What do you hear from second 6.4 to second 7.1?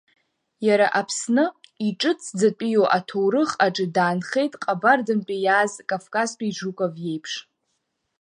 Жуков